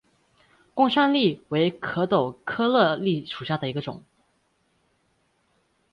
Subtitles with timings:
[0.73, 4.03] 贡山栎为壳斗科栎属下的一个种。